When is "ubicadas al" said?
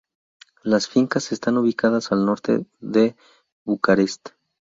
1.59-2.25